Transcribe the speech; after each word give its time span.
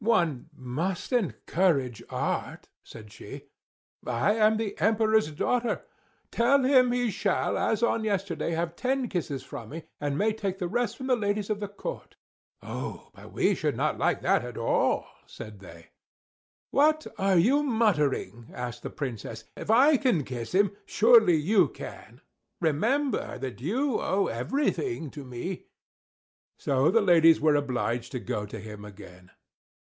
"One 0.03 0.49
must 0.55 1.13
encourage 1.13 2.01
art," 2.09 2.69
said 2.83 3.13
she, 3.13 3.43
"I 4.03 4.33
am 4.33 4.57
the 4.57 4.75
Emperor's 4.79 5.29
daughter. 5.29 5.85
Tell 6.31 6.63
him 6.63 6.91
he 6.91 7.11
shall, 7.11 7.55
as 7.55 7.83
on 7.83 8.03
yesterday, 8.03 8.51
have 8.53 8.75
ten 8.75 9.07
kisses 9.09 9.43
from 9.43 9.69
me, 9.69 9.83
and 9.99 10.17
may 10.17 10.33
take 10.33 10.57
the 10.57 10.67
rest 10.67 10.97
from 10.97 11.05
the 11.05 11.15
ladies 11.15 11.51
of 11.51 11.59
the 11.59 11.67
court." 11.67 12.15
"Oh 12.63 13.11
but 13.13 13.31
we 13.31 13.53
should 13.53 13.77
not 13.77 13.99
like 13.99 14.21
that 14.23 14.43
at 14.43 14.57
all!" 14.57 15.05
said 15.27 15.59
they. 15.59 15.91
"What 16.71 17.05
are 17.19 17.37
you 17.37 17.61
muttering?" 17.61 18.47
asked 18.55 18.81
the 18.81 18.89
Princess. 18.89 19.43
"If 19.55 19.69
I 19.69 19.97
can 19.97 20.23
kiss 20.23 20.53
him, 20.55 20.71
surely 20.87 21.35
you 21.35 21.67
can. 21.67 22.21
Remember 22.59 23.37
that 23.37 23.61
you 23.61 24.01
owe 24.01 24.25
everything 24.25 25.11
to 25.11 25.23
me." 25.23 25.65
So 26.57 26.89
the 26.89 27.01
ladies 27.01 27.39
were 27.39 27.55
obliged 27.55 28.11
to 28.13 28.19
go 28.19 28.47
to 28.47 28.59
him 28.59 28.83
again. 28.83 29.29